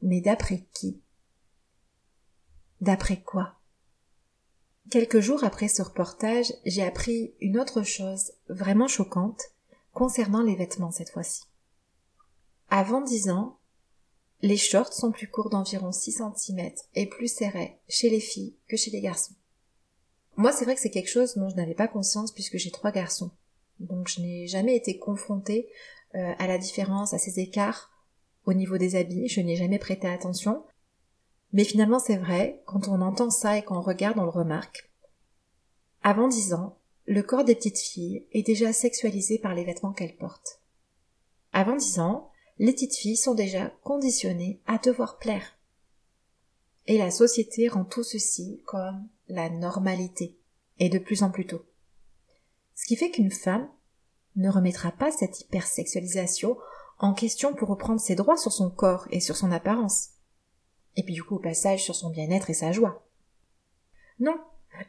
Mais 0.01 0.21
d'après 0.21 0.65
qui? 0.73 1.01
D'après 2.81 3.19
quoi? 3.19 3.55
Quelques 4.91 5.19
jours 5.19 5.43
après 5.43 5.67
ce 5.67 5.81
reportage, 5.81 6.53
j'ai 6.65 6.83
appris 6.83 7.33
une 7.41 7.57
autre 7.57 7.81
chose 7.81 8.31
vraiment 8.47 8.87
choquante 8.87 9.41
concernant 9.95 10.43
les 10.43 10.55
vêtements 10.55 10.91
cette 10.91 11.09
fois-ci. 11.09 11.41
Avant 12.69 13.01
dix 13.01 13.29
ans, 13.29 13.57
les 14.41 14.57
shorts 14.57 14.93
sont 14.93 15.11
plus 15.11 15.27
courts 15.27 15.49
d'environ 15.49 15.91
6 15.91 16.21
cm 16.35 16.71
et 16.93 17.07
plus 17.07 17.33
serrés 17.33 17.79
chez 17.87 18.11
les 18.11 18.19
filles 18.19 18.55
que 18.67 18.77
chez 18.77 18.91
les 18.91 19.01
garçons. 19.01 19.33
Moi, 20.37 20.51
c'est 20.51 20.65
vrai 20.65 20.75
que 20.75 20.81
c'est 20.81 20.91
quelque 20.91 21.09
chose 21.09 21.35
dont 21.35 21.49
je 21.49 21.55
n'avais 21.55 21.73
pas 21.73 21.87
conscience 21.87 22.31
puisque 22.31 22.57
j'ai 22.57 22.69
trois 22.69 22.91
garçons. 22.91 23.31
Donc 23.79 24.07
je 24.07 24.21
n'ai 24.21 24.47
jamais 24.47 24.75
été 24.75 24.99
confrontée 24.99 25.69
euh, 26.13 26.33
à 26.37 26.45
la 26.45 26.57
différence, 26.57 27.13
à 27.13 27.17
ces 27.17 27.39
écarts 27.39 27.89
au 28.45 28.53
niveau 28.53 28.77
des 28.77 28.95
habits, 28.95 29.27
je 29.27 29.41
n'ai 29.41 29.55
jamais 29.55 29.79
prêté 29.79 30.07
attention. 30.07 30.63
Mais 31.53 31.63
finalement 31.63 31.99
c'est 31.99 32.17
vrai, 32.17 32.61
quand 32.65 32.87
on 32.87 33.01
entend 33.01 33.29
ça 33.29 33.57
et 33.57 33.63
qu'on 33.63 33.81
regarde, 33.81 34.19
on 34.19 34.23
le 34.23 34.29
remarque. 34.29 34.91
Avant 36.03 36.27
dix 36.27 36.53
ans, 36.53 36.77
le 37.05 37.21
corps 37.21 37.43
des 37.43 37.55
petites 37.55 37.79
filles 37.79 38.25
est 38.31 38.45
déjà 38.45 38.73
sexualisé 38.73 39.37
par 39.37 39.53
les 39.53 39.63
vêtements 39.63 39.93
qu'elles 39.93 40.15
portent. 40.15 40.61
Avant 41.53 41.75
dix 41.75 41.99
ans, 41.99 42.31
les 42.57 42.73
petites 42.73 42.95
filles 42.95 43.17
sont 43.17 43.35
déjà 43.35 43.69
conditionnées 43.83 44.61
à 44.65 44.77
devoir 44.77 45.17
plaire. 45.17 45.57
Et 46.87 46.97
la 46.97 47.11
société 47.11 47.67
rend 47.67 47.85
tout 47.85 48.03
ceci 48.03 48.61
comme 48.65 49.07
la 49.27 49.49
normalité, 49.49 50.37
et 50.79 50.89
de 50.89 50.99
plus 50.99 51.23
en 51.23 51.31
plus 51.31 51.45
tôt. 51.45 51.65
Ce 52.75 52.85
qui 52.85 52.95
fait 52.95 53.11
qu'une 53.11 53.31
femme 53.31 53.69
ne 54.35 54.49
remettra 54.49 54.91
pas 54.91 55.11
cette 55.11 55.41
hypersexualisation 55.41 56.57
en 56.99 57.13
question 57.13 57.53
pour 57.53 57.69
reprendre 57.69 57.99
ses 57.99 58.15
droits 58.15 58.37
sur 58.37 58.51
son 58.51 58.69
corps 58.69 59.07
et 59.11 59.19
sur 59.19 59.35
son 59.35 59.51
apparence. 59.51 60.09
Et 60.95 61.03
puis 61.03 61.13
du 61.13 61.23
coup 61.23 61.35
au 61.35 61.39
passage 61.39 61.83
sur 61.83 61.95
son 61.95 62.09
bien-être 62.09 62.49
et 62.49 62.53
sa 62.53 62.71
joie. 62.71 63.05
Non. 64.19 64.37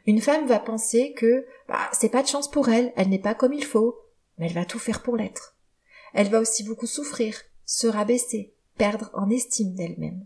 Une 0.05 0.21
femme 0.21 0.47
va 0.47 0.59
penser 0.59 1.13
que 1.13 1.45
bah, 1.67 1.89
c'est 1.93 2.09
pas 2.09 2.23
de 2.23 2.27
chance 2.27 2.49
pour 2.49 2.69
elle, 2.69 2.93
elle 2.95 3.09
n'est 3.09 3.19
pas 3.19 3.35
comme 3.35 3.53
il 3.53 3.65
faut, 3.65 3.99
mais 4.37 4.47
elle 4.47 4.53
va 4.53 4.65
tout 4.65 4.79
faire 4.79 5.03
pour 5.03 5.17
l'être. 5.17 5.55
Elle 6.13 6.29
va 6.29 6.39
aussi 6.39 6.63
beaucoup 6.63 6.87
souffrir, 6.87 7.41
se 7.65 7.87
rabaisser, 7.87 8.53
perdre 8.77 9.09
en 9.13 9.29
estime 9.29 9.73
d'elle-même. 9.75 10.25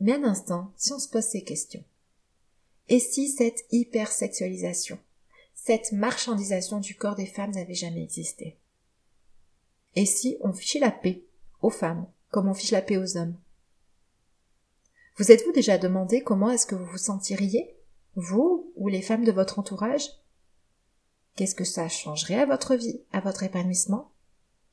Mais 0.00 0.14
un 0.14 0.24
instant, 0.24 0.72
si 0.76 0.92
on 0.92 0.98
se 0.98 1.08
pose 1.08 1.24
ces 1.24 1.42
questions. 1.42 1.84
Et 2.88 3.00
si 3.00 3.28
cette 3.28 3.64
hypersexualisation, 3.70 4.98
cette 5.54 5.92
marchandisation 5.92 6.80
du 6.80 6.94
corps 6.94 7.14
des 7.14 7.26
femmes 7.26 7.52
n'avait 7.52 7.74
jamais 7.74 8.02
existé? 8.02 8.58
Et 9.94 10.06
si 10.06 10.36
on 10.40 10.52
fichait 10.52 10.80
la 10.80 10.90
paix 10.90 11.24
aux 11.62 11.70
femmes, 11.70 12.06
comme 12.30 12.48
on 12.48 12.54
fiche 12.54 12.72
la 12.72 12.82
paix 12.82 12.96
aux 12.96 13.16
hommes? 13.16 13.36
Vous 15.16 15.30
êtes-vous 15.30 15.52
déjà 15.52 15.78
demandé 15.78 16.22
comment 16.22 16.50
est-ce 16.50 16.66
que 16.66 16.74
vous 16.74 16.84
vous 16.84 16.98
sentiriez, 16.98 17.73
vous 18.16 18.72
ou 18.76 18.88
les 18.88 19.02
femmes 19.02 19.24
de 19.24 19.32
votre 19.32 19.58
entourage 19.58 20.08
Qu'est-ce 21.36 21.54
que 21.54 21.64
ça 21.64 21.88
changerait 21.88 22.40
à 22.40 22.46
votre 22.46 22.76
vie, 22.76 23.00
à 23.12 23.20
votre 23.20 23.42
épanouissement? 23.42 24.12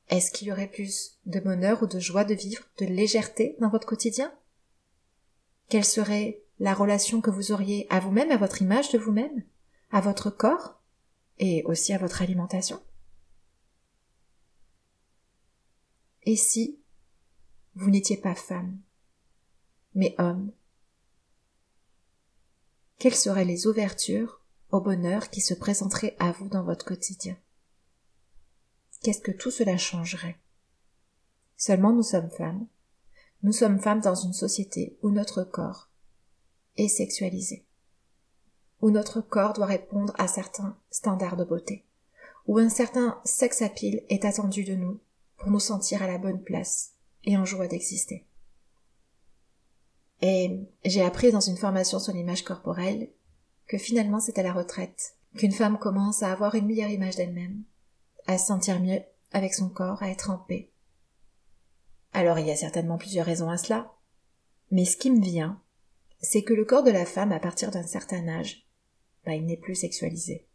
Est-ce 0.08 0.30
qu'il 0.30 0.48
y 0.48 0.52
aurait 0.52 0.70
plus 0.70 1.18
de 1.26 1.40
bonheur 1.40 1.82
ou 1.82 1.86
de 1.86 1.98
joie 1.98 2.24
de 2.24 2.34
vivre, 2.34 2.64
de 2.78 2.86
légèreté 2.86 3.56
dans 3.60 3.68
votre 3.68 3.86
quotidien? 3.86 4.32
Quelle 5.68 5.84
serait 5.84 6.42
la 6.60 6.74
relation 6.74 7.20
que 7.20 7.30
vous 7.30 7.50
auriez 7.50 7.86
à 7.90 7.98
vous-même, 7.98 8.30
à 8.30 8.36
votre 8.36 8.62
image 8.62 8.90
de 8.90 8.98
vous-même, 8.98 9.42
à 9.90 10.00
votre 10.00 10.30
corps 10.30 10.80
et 11.38 11.64
aussi 11.64 11.92
à 11.92 11.98
votre 11.98 12.22
alimentation? 12.22 12.80
Et 16.24 16.36
si 16.36 16.78
vous 17.74 17.90
n'étiez 17.90 18.16
pas 18.16 18.34
femme, 18.34 18.78
mais 19.94 20.14
homme? 20.18 20.52
Quelles 23.02 23.16
seraient 23.16 23.44
les 23.44 23.66
ouvertures 23.66 24.40
au 24.70 24.80
bonheur 24.80 25.28
qui 25.28 25.40
se 25.40 25.54
présenteraient 25.54 26.14
à 26.20 26.30
vous 26.30 26.48
dans 26.48 26.62
votre 26.62 26.84
quotidien? 26.84 27.36
Qu'est-ce 29.02 29.20
que 29.20 29.32
tout 29.32 29.50
cela 29.50 29.76
changerait? 29.76 30.38
Seulement 31.56 31.92
nous 31.92 32.04
sommes 32.04 32.30
femmes. 32.30 32.64
Nous 33.42 33.50
sommes 33.50 33.80
femmes 33.80 34.02
dans 34.02 34.14
une 34.14 34.32
société 34.32 35.00
où 35.02 35.10
notre 35.10 35.42
corps 35.42 35.90
est 36.76 36.86
sexualisé 36.86 37.66
où 38.80 38.90
notre 38.90 39.20
corps 39.20 39.52
doit 39.52 39.66
répondre 39.66 40.14
à 40.16 40.28
certains 40.28 40.76
standards 40.92 41.36
de 41.36 41.44
beauté, 41.44 41.84
où 42.46 42.58
un 42.58 42.68
certain 42.68 43.20
sex 43.24 43.62
appeal 43.62 44.04
est 44.10 44.24
attendu 44.24 44.62
de 44.62 44.76
nous 44.76 45.00
pour 45.38 45.50
nous 45.50 45.58
sentir 45.58 46.04
à 46.04 46.06
la 46.06 46.18
bonne 46.18 46.42
place 46.44 46.92
et 47.24 47.36
en 47.36 47.44
joie 47.44 47.66
d'exister. 47.66 48.26
Et 50.22 50.60
j'ai 50.84 51.02
appris 51.02 51.32
dans 51.32 51.40
une 51.40 51.56
formation 51.56 51.98
sur 51.98 52.14
l'image 52.14 52.44
corporelle 52.44 53.10
que 53.66 53.76
finalement 53.76 54.20
c'est 54.20 54.38
à 54.38 54.42
la 54.42 54.52
retraite 54.52 55.16
qu'une 55.36 55.52
femme 55.52 55.78
commence 55.78 56.22
à 56.22 56.30
avoir 56.30 56.54
une 56.54 56.66
meilleure 56.66 56.90
image 56.90 57.16
d'elle-même, 57.16 57.62
à 58.26 58.38
se 58.38 58.46
sentir 58.46 58.80
mieux 58.80 59.00
avec 59.32 59.54
son 59.54 59.68
corps, 59.68 60.02
à 60.02 60.10
être 60.10 60.30
en 60.30 60.38
paix. 60.38 60.70
Alors 62.12 62.38
il 62.38 62.46
y 62.46 62.50
a 62.50 62.56
certainement 62.56 62.98
plusieurs 62.98 63.26
raisons 63.26 63.50
à 63.50 63.56
cela, 63.56 63.92
mais 64.70 64.84
ce 64.84 64.96
qui 64.96 65.10
me 65.10 65.22
vient, 65.22 65.60
c'est 66.20 66.42
que 66.42 66.54
le 66.54 66.64
corps 66.64 66.84
de 66.84 66.90
la 66.90 67.06
femme 67.06 67.32
à 67.32 67.40
partir 67.40 67.70
d'un 67.70 67.86
certain 67.86 68.28
âge 68.28 68.66
bah, 69.24 69.34
il 69.34 69.46
n'est 69.46 69.56
plus 69.56 69.74
sexualisé. 69.74 70.46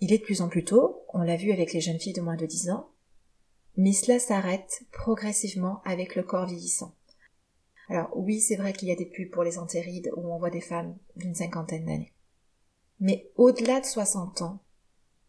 Il 0.00 0.12
est 0.12 0.18
de 0.18 0.24
plus 0.24 0.40
en 0.40 0.48
plus 0.48 0.64
tôt, 0.64 1.04
on 1.12 1.22
l'a 1.22 1.36
vu 1.36 1.52
avec 1.52 1.72
les 1.72 1.80
jeunes 1.80 2.00
filles 2.00 2.14
de 2.14 2.22
moins 2.22 2.36
de 2.36 2.46
10 2.46 2.70
ans, 2.70 2.90
mais 3.76 3.92
cela 3.92 4.18
s'arrête 4.18 4.82
progressivement 4.90 5.82
avec 5.84 6.16
le 6.16 6.22
corps 6.22 6.46
vieillissant. 6.46 6.94
Alors 7.90 8.10
oui, 8.14 8.40
c'est 8.40 8.54
vrai 8.54 8.72
qu'il 8.72 8.88
y 8.88 8.92
a 8.92 8.96
des 8.96 9.04
pubs 9.04 9.30
pour 9.30 9.42
les 9.42 9.58
antérides 9.58 10.12
où 10.16 10.32
on 10.32 10.38
voit 10.38 10.50
des 10.50 10.60
femmes 10.60 10.96
d'une 11.16 11.34
cinquantaine 11.34 11.84
d'années. 11.84 12.12
Mais 13.00 13.28
au-delà 13.34 13.80
de 13.80 13.84
60 13.84 14.42
ans, 14.42 14.62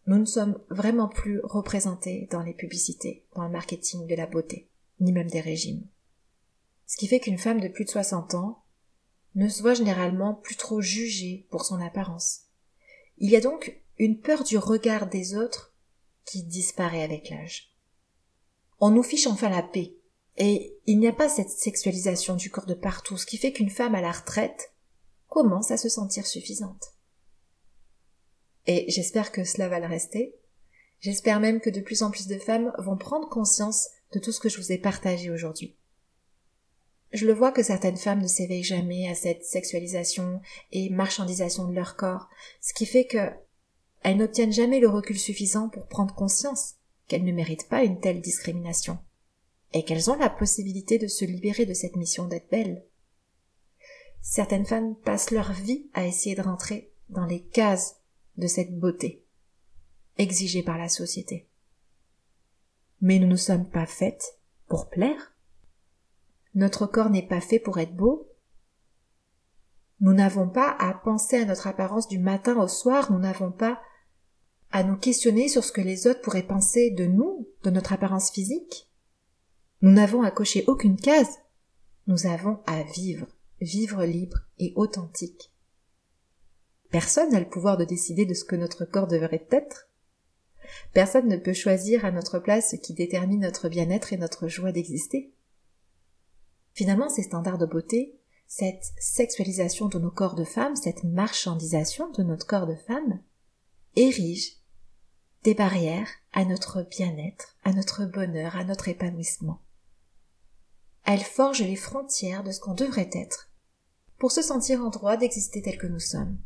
nous 0.06 0.20
ne 0.20 0.26
sommes 0.26 0.60
vraiment 0.70 1.08
plus 1.08 1.40
représentés 1.44 2.28
dans 2.30 2.44
les 2.44 2.54
publicités, 2.54 3.26
dans 3.36 3.44
le 3.44 3.50
marketing 3.50 4.06
de 4.06 4.14
la 4.14 4.28
beauté, 4.28 4.70
ni 5.00 5.12
même 5.12 5.30
des 5.30 5.42
régimes. 5.42 5.88
Ce 6.86 6.98
qui 6.98 7.08
fait 7.08 7.20
qu'une 7.20 7.40
femme 7.40 7.62
de 7.62 7.68
plus 7.68 7.86
de 7.86 7.90
60 7.90 8.36
ans 8.36 8.64
ne 9.34 9.50
se 9.50 9.64
voit 9.64 9.74
généralement 9.74 10.36
plus 10.36 10.56
trop 10.56 10.82
jugée 10.82 11.48
pour 11.50 11.66
son 11.66 11.82
apparence. 11.82 12.42
Il 13.18 13.32
y 13.32 13.36
a 13.36 13.42
donc 13.42 13.82
une 13.98 14.20
peur 14.20 14.44
du 14.44 14.60
regard 14.60 15.08
des 15.08 15.36
autres 15.36 15.74
qui 16.26 16.44
disparaît 16.44 17.04
avec 17.04 17.30
l'âge. 17.30 17.74
On 18.80 18.92
nous 18.92 19.04
fiche 19.04 19.28
enfin 19.28 19.50
la 19.50 19.64
paix, 19.64 19.96
et 20.38 20.78
il 20.86 21.00
n'y 21.00 21.08
a 21.08 21.14
pas 21.14 21.30
cette 21.30 21.50
sexualisation 21.50 22.36
du 22.36 22.50
corps 22.50 22.66
de 22.66 22.74
partout, 22.74 23.18
ce 23.18 23.26
qui 23.26 23.38
fait 23.38 23.52
qu'une 23.52 23.70
femme 23.70 23.96
à 23.96 24.02
la 24.02 24.12
retraite 24.12 24.74
commence 25.28 25.72
à 25.72 25.78
se 25.78 25.90
sentir 25.90 26.26
suffisante. 26.26 26.94
Et 28.68 28.86
j'espère 28.90 29.32
que 29.32 29.44
cela 29.44 29.70
va 29.70 29.80
le 29.80 29.88
rester. 29.88 30.36
J'espère 31.00 31.40
même 31.40 31.60
que 31.60 31.70
de 31.70 31.82
plus 31.82 32.04
en 32.04 32.12
plus 32.12 32.28
de 32.28 32.38
femmes 32.38 32.72
vont 32.78 32.98
prendre 32.98 33.28
conscience 33.28 33.88
de 34.14 34.20
tout 34.20 34.32
ce 34.32 34.40
que 34.40 34.50
je 34.50 34.58
vous 34.58 34.72
ai 34.72 34.78
partagé 34.78 35.32
aujourd'hui. 35.32 35.76
Je 37.12 37.26
le 37.26 37.34
vois 37.34 37.52
que 37.52 37.64
certaines 37.64 37.98
femmes 37.98 38.22
ne 38.22 38.28
s'éveillent 38.28 38.64
jamais 38.64 39.10
à 39.10 39.16
cette 39.16 39.44
sexualisation 39.44 40.42
et 40.72 40.90
marchandisation 40.90 41.68
de 41.68 41.74
leur 41.74 41.98
corps, 41.98 42.30
ce 42.62 42.74
qui 42.74 42.86
fait 42.86 43.06
que 43.06 43.32
elles 44.04 44.18
n'obtiennent 44.18 44.54
jamais 44.54 44.80
le 44.80 44.90
recul 44.90 45.20
suffisant 45.20 45.70
pour 45.70 45.88
prendre 45.88 46.16
conscience 46.16 46.76
qu'elles 47.08 47.26
ne 47.26 47.32
méritent 47.32 47.68
pas 47.68 47.84
une 47.84 48.00
telle 48.00 48.22
discrimination, 48.22 48.98
et 49.74 49.84
qu'elles 49.84 50.10
ont 50.10 50.18
la 50.18 50.30
possibilité 50.30 50.98
de 50.98 51.08
se 51.08 51.26
libérer 51.26 51.66
de 51.66 51.74
cette 51.74 51.96
mission 51.96 52.28
d'être 52.28 52.50
belles. 52.50 52.84
Certaines 54.22 54.66
femmes 54.66 54.96
passent 54.96 55.32
leur 55.32 55.52
vie 55.52 55.90
à 55.94 56.06
essayer 56.06 56.36
de 56.36 56.42
rentrer 56.42 56.92
dans 57.10 57.26
les 57.26 57.42
cases 57.42 57.98
de 58.38 58.48
cette 58.48 58.78
beauté, 58.78 59.24
exigée 60.18 60.64
par 60.64 60.78
la 60.78 60.90
société. 60.90 61.48
Mais 63.02 63.20
nous 63.20 63.28
ne 63.28 63.36
sommes 63.36 63.68
pas 63.68 63.86
faites 63.86 64.38
pour 64.68 64.90
plaire. 64.90 65.34
Notre 66.54 66.86
corps 66.86 67.10
n'est 67.10 67.28
pas 67.28 67.42
fait 67.42 67.60
pour 67.60 67.80
être 67.80 67.96
beau. 67.96 68.30
Nous 70.00 70.14
n'avons 70.14 70.50
pas 70.50 70.76
à 70.80 70.94
penser 70.94 71.38
à 71.38 71.46
notre 71.46 71.68
apparence 71.68 72.08
du 72.08 72.20
matin 72.20 72.60
au 72.60 72.68
soir, 72.68 73.12
nous 73.12 73.20
n'avons 73.20 73.52
pas 73.52 73.82
à 74.72 74.84
nous 74.84 74.96
questionner 74.96 75.48
sur 75.48 75.64
ce 75.64 75.72
que 75.72 75.82
les 75.82 76.08
autres 76.08 76.22
pourraient 76.22 76.48
penser 76.48 76.92
de 76.92 77.06
nous, 77.06 77.48
de 77.64 77.70
notre 77.70 77.94
apparence 77.94 78.32
physique. 78.32 78.91
Nous 79.84 79.92
n'avons 79.92 80.22
à 80.22 80.30
cocher 80.30 80.64
aucune 80.68 80.96
case. 80.96 81.40
Nous 82.06 82.28
avons 82.28 82.60
à 82.68 82.84
vivre, 82.84 83.26
vivre 83.62 84.06
libre 84.06 84.42
et 84.60 84.74
authentique. 84.76 85.52
Personne 86.92 87.32
n'a 87.32 87.40
le 87.40 87.50
pouvoir 87.50 87.78
de 87.78 87.86
décider 87.86 88.26
de 88.28 88.36
ce 88.36 88.44
que 88.44 88.56
notre 88.56 88.86
corps 88.86 89.08
devrait 89.08 89.48
être. 89.50 89.88
Personne 90.94 91.28
ne 91.28 91.38
peut 91.38 91.54
choisir 91.54 92.06
à 92.06 92.12
notre 92.12 92.38
place 92.38 92.70
ce 92.70 92.76
qui 92.76 92.94
détermine 92.94 93.40
notre 93.40 93.70
bien-être 93.70 94.14
et 94.14 94.18
notre 94.18 94.48
joie 94.48 94.72
d'exister. 94.72 95.34
Finalement, 96.74 97.10
ces 97.10 97.24
standards 97.24 97.58
de 97.58 97.66
beauté, 97.66 98.20
cette 98.46 98.92
sexualisation 99.00 99.88
de 99.88 99.98
nos 99.98 100.12
corps 100.12 100.36
de 100.36 100.44
femmes, 100.44 100.76
cette 100.76 101.04
marchandisation 101.04 102.12
de 102.12 102.22
notre 102.22 102.46
corps 102.46 102.68
de 102.68 102.76
femme, 102.76 103.20
érigent 103.96 104.58
des 105.44 105.56
barrières 105.56 106.10
à 106.34 106.46
notre 106.46 106.84
bien-être, 106.84 107.56
à 107.64 107.74
notre 107.74 108.06
bonheur, 108.06 108.56
à 108.56 108.64
notre 108.64 108.88
épanouissement. 108.88 109.60
Elles 111.06 111.24
forgent 111.24 111.64
les 111.64 111.76
frontières 111.76 112.44
de 112.44 112.52
ce 112.52 112.60
qu'on 112.60 112.74
devrait 112.74 113.10
être 113.14 113.50
pour 114.18 114.32
se 114.32 114.42
sentir 114.42 114.86
en 114.86 114.90
droit 114.90 115.18
d'exister 115.18 115.62
tel 115.62 115.78
que 115.78 115.88
nous 115.88 116.00
sommes. 116.00 116.38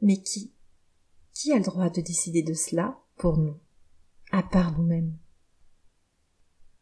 Mais 0.00 0.20
qui 0.20 0.52
Qui 1.32 1.52
a 1.52 1.56
le 1.56 1.64
droit 1.64 1.88
de 1.88 2.00
décider 2.00 2.42
de 2.42 2.54
cela 2.54 2.98
pour 3.16 3.38
nous, 3.38 3.58
à 4.32 4.42
part 4.42 4.72
nous-mêmes? 4.72 5.16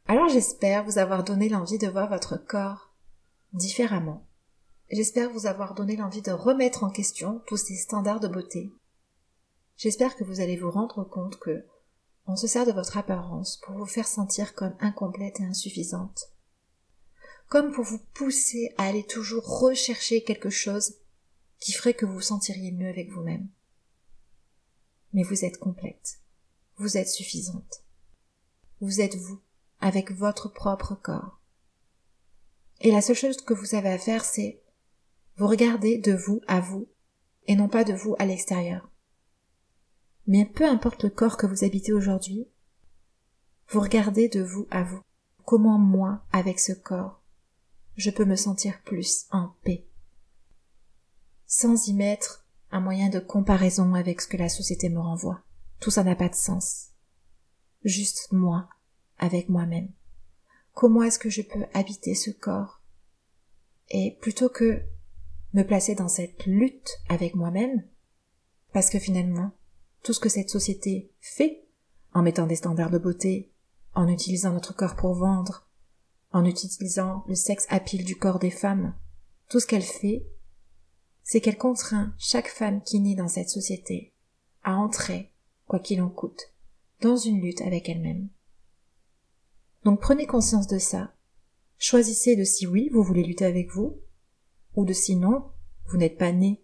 Alors 0.07 0.29
j'espère 0.29 0.85
vous 0.85 0.99
avoir 0.99 1.23
donné 1.23 1.49
l'envie 1.49 1.79
de 1.79 1.87
voir 1.87 2.09
votre 2.09 2.37
corps 2.37 2.95
différemment. 3.53 4.27
J'espère 4.91 5.31
vous 5.31 5.47
avoir 5.47 5.75
donné 5.75 5.95
l'envie 5.95 6.23
de 6.23 6.33
remettre 6.33 6.83
en 6.83 6.91
question 6.91 7.43
tous 7.47 7.59
ces 7.59 7.77
standards 7.77 8.19
de 8.19 8.29
beauté. 8.29 8.73
J'espère 9.77 10.17
que 10.17 10.25
vous 10.25 10.41
allez 10.41 10.57
vous 10.57 10.71
rendre 10.71 11.05
compte 11.05 11.39
que 11.39 11.65
on 12.27 12.37
se 12.37 12.47
sert 12.47 12.67
de 12.67 12.73
votre 12.73 12.97
apparence 12.97 13.59
pour 13.59 13.77
vous 13.77 13.87
faire 13.87 14.07
sentir 14.07 14.55
comme 14.55 14.75
incomplète 14.81 15.41
et 15.41 15.45
insuffisante. 15.45 16.30
Comme 17.51 17.73
pour 17.73 17.85
vous 17.85 17.99
pousser 18.15 18.73
à 18.79 18.85
aller 18.85 19.03
toujours 19.03 19.45
rechercher 19.45 20.23
quelque 20.23 20.51
chose 20.51 20.95
qui 21.59 21.73
ferait 21.73 21.95
que 21.95 22.07
vous 22.07 22.15
vous 22.15 22.21
sentiriez 22.21 22.71
mieux 22.71 22.89
avec 22.89 23.11
vous-même. 23.11 23.49
Mais 25.13 25.25
vous 25.25 25.45
êtes 25.45 25.59
complète. 25.59 26.21
Vous 26.77 26.97
êtes 26.97 27.09
suffisante. 27.09 27.83
Vous 28.81 29.01
êtes 29.01 29.17
vous, 29.17 29.41
avec 29.81 30.13
votre 30.13 30.49
propre 30.49 30.95
corps. 30.95 31.41
Et 32.83 32.93
la 32.93 33.03
seule 33.03 33.17
chose 33.17 33.41
que 33.43 33.53
vous 33.53 33.75
avez 33.75 33.89
à 33.89 33.99
faire, 33.99 34.25
c'est 34.25 34.63
vous 35.37 35.49
regarder 35.49 35.99
de 35.99 36.13
vous 36.13 36.41
à 36.47 36.61
vous, 36.61 36.87
et 37.49 37.57
non 37.57 37.69
pas 37.69 37.83
de 37.83 37.95
vous 37.95 38.15
à 38.21 38.27
l'extérieur. 38.27 38.89
Mais 40.29 40.47
peu 40.47 40.65
importe 40.65 41.03
le 41.03 41.11
corps 41.11 41.37
que 41.37 41.49
vous 41.49 41.65
habitez 41.65 41.93
aujourd'hui, 41.93 42.47
vous 43.71 43.81
regardez 43.81 44.29
de 44.29 44.41
vous 44.41 44.69
à 44.71 44.85
vous. 44.85 45.03
Comment 45.45 45.79
moi, 45.79 46.25
avec 46.31 46.61
ce 46.61 46.73
corps, 46.73 47.20
je 48.01 48.11
peux 48.11 48.25
me 48.25 48.37
sentir 48.37 48.81
plus 48.83 49.27
en 49.31 49.55
paix 49.63 49.87
sans 51.51 51.89
y 51.89 51.95
mettre 51.95 52.47
un 52.71 52.81
moyen 52.81 53.09
de 53.09 53.19
comparaison 53.19 53.95
avec 53.95 54.21
ce 54.21 54.29
que 54.29 54.37
la 54.37 54.49
société 54.49 54.89
me 54.89 55.01
renvoie. 55.01 55.43
Tout 55.81 55.91
ça 55.91 56.05
n'a 56.05 56.15
pas 56.15 56.29
de 56.29 56.35
sens. 56.37 56.91
Juste 57.85 58.29
moi, 58.31 58.69
avec 59.19 59.49
moi-même. 59.49 59.91
Comment 60.75 61.03
est-ce 61.03 61.19
que 61.19 61.29
je 61.29 61.43
peux 61.43 61.67
habiter 61.75 62.15
ce 62.15 62.31
corps? 62.31 62.81
Et 63.89 64.17
plutôt 64.21 64.49
que 64.49 64.81
me 65.53 65.65
placer 65.65 65.97
dans 65.97 66.09
cette 66.09 66.47
lutte 66.47 67.01
avec 67.09 67.35
moi-même, 67.35 67.85
parce 68.73 68.89
que 68.89 69.01
finalement, 69.01 69.51
tout 70.05 70.13
ce 70.13 70.21
que 70.21 70.29
cette 70.29 70.51
société 70.51 71.13
fait, 71.21 71.67
en 72.15 72.23
mettant 72.23 72.47
des 72.47 72.57
standards 72.57 72.91
de 72.91 72.99
beauté, 72.99 73.53
en 73.95 74.07
utilisant 74.07 74.53
notre 74.53 74.75
corps 74.75 74.95
pour 74.95 75.15
vendre, 75.15 75.69
en 76.33 76.45
utilisant 76.45 77.25
le 77.27 77.35
sexe 77.35 77.67
à 77.71 77.81
pile 77.81 78.05
du 78.05 78.17
corps 78.17 78.39
des 78.39 78.51
femmes, 78.51 78.95
tout 79.49 79.61
ce 79.61 79.67
qu'elle 79.67 79.83
fait, 79.83 80.25
c'est 81.23 81.41
qu'elle 81.41 81.59
contraint 81.59 82.15
chaque 82.19 82.49
femme 82.49 82.83
qui 82.83 83.01
naît 83.01 83.15
dans 83.15 83.29
cette 83.29 83.51
société 83.51 84.13
à 84.63 84.77
entrer, 84.77 85.33
quoi 85.67 85.79
qu'il 85.79 86.03
en 86.03 86.09
coûte, 86.09 86.53
dans 87.01 87.17
une 87.17 87.41
lutte 87.41 87.63
avec 87.63 87.89
elle-même. 87.89 88.29
Donc 89.85 90.01
prenez 90.01 90.27
conscience 90.27 90.67
de 90.67 90.79
ça. 90.79 91.15
Choisissez 91.79 92.37
de 92.37 92.45
si 92.45 92.67
oui, 92.67 92.91
vous 92.93 93.03
voulez 93.03 93.23
lutter 93.23 93.47
avec 93.47 93.71
vous, 93.71 93.99
ou 94.75 94.85
de 94.85 94.93
si 94.93 95.17
non, 95.17 95.51
vous 95.87 95.97
n'êtes 95.97 96.19
pas 96.19 96.33
né 96.33 96.61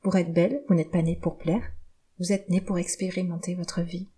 pour 0.00 0.16
être 0.16 0.32
belle, 0.32 0.64
vous 0.68 0.74
n'êtes 0.74 0.90
pas 0.90 1.02
né 1.02 1.16
pour 1.16 1.36
plaire, 1.36 1.70
vous 2.18 2.32
êtes 2.32 2.48
né 2.48 2.60
pour 2.60 2.78
expérimenter 2.78 3.54
votre 3.54 3.82
vie, 3.82 4.08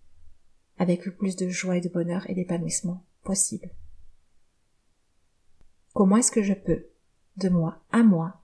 avec 0.79 1.05
le 1.05 1.15
plus 1.15 1.37
de 1.37 1.49
joie 1.49 1.77
et 1.77 1.81
de 1.81 1.89
bonheur 1.89 2.29
et 2.31 2.35
d'épanouissement 2.35 3.05
possible. 3.25 3.71
Comment 6.00 6.16
est-ce 6.16 6.33
que 6.33 6.42
je 6.42 6.54
peux, 6.54 6.87
de 7.37 7.50
moi 7.50 7.85
à 7.92 8.02
moi, 8.02 8.42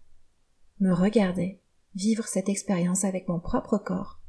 me 0.79 0.93
regarder, 0.93 1.59
vivre 1.95 2.29
cette 2.29 2.51
expérience 2.51 3.05
avec 3.05 3.29
mon 3.29 3.41
propre 3.41 3.79
corps, 3.79 4.21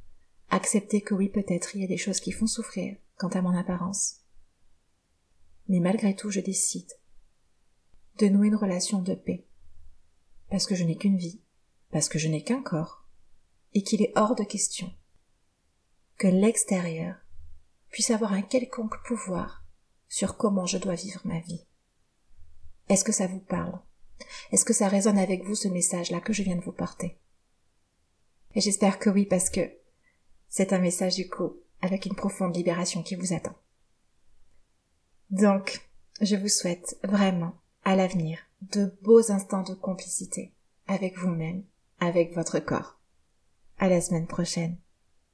accepter 0.50 1.02
que 1.02 1.14
oui 1.14 1.28
peut-être 1.28 1.76
il 1.76 1.82
y 1.82 1.84
a 1.84 1.90
des 1.90 1.98
choses 1.98 2.22
qui 2.22 2.32
font 2.32 2.48
souffrir 2.48 2.96
quant 3.18 3.28
à 3.28 3.42
mon 3.42 3.54
apparence. 3.54 4.22
Mais 5.68 5.82
malgré 5.82 6.16
tout 6.16 6.32
je 6.32 6.40
décide 6.40 6.90
de 8.18 8.30
nouer 8.30 8.48
une 8.48 8.56
relation 8.56 9.02
de 9.02 9.14
paix, 9.14 9.46
parce 10.50 10.66
que 10.66 10.76
je 10.76 10.86
n'ai 10.86 10.96
qu'une 10.96 11.18
vie, 11.18 11.42
parce 11.92 12.08
que 12.08 12.20
je 12.20 12.30
n'ai 12.30 12.46
qu'un 12.46 12.64
corps, 12.64 13.10
et 13.74 13.84
qu'il 13.84 14.02
est 14.02 14.14
hors 14.16 14.36
de 14.36 14.46
question 14.46 14.90
que 16.18 16.28
l'extérieur 16.28 17.18
puisse 17.90 18.10
avoir 18.10 18.32
un 18.32 18.42
quelconque 18.42 19.06
pouvoir 19.06 19.66
sur 20.08 20.38
comment 20.38 20.66
je 20.66 20.78
dois 20.78 20.96
vivre 20.96 21.20
ma 21.26 21.42
vie. 21.42 21.67
Est-ce 22.90 23.04
que 23.04 23.12
ça 23.12 23.28
vous 23.28 23.40
parle? 23.40 23.80
Est-ce 24.52 24.66
que 24.66 24.74
ça 24.74 24.88
résonne 24.88 25.18
avec 25.18 25.44
vous 25.44 25.56
ce 25.56 25.68
message-là 25.68 26.20
que 26.20 26.34
je 26.34 26.44
viens 26.44 26.56
de 26.56 26.64
vous 26.64 26.72
porter? 26.72 27.18
Et 28.56 28.62
j'espère 28.62 29.00
que 29.00 29.10
oui 29.10 29.26
parce 29.26 29.50
que 29.50 29.70
c'est 30.50 30.74
un 30.74 30.80
message 30.80 31.16
du 31.16 31.30
coup 31.30 31.58
avec 31.82 32.06
une 32.06 32.16
profonde 32.16 32.56
libération 32.56 33.04
qui 33.04 33.16
vous 33.16 33.34
attend. 33.34 33.56
Donc, 35.30 35.88
je 36.22 36.36
vous 36.36 36.48
souhaite 36.48 36.98
vraiment 37.04 37.54
à 37.84 37.96
l'avenir 37.96 38.40
de 38.62 38.98
beaux 39.04 39.32
instants 39.32 39.64
de 39.64 39.74
complicité 39.74 40.54
avec 40.88 41.18
vous-même, 41.18 41.64
avec 42.00 42.34
votre 42.34 42.60
corps. 42.60 43.00
À 43.78 43.90
la 43.90 44.02
semaine 44.02 44.28
prochaine. 44.28 44.78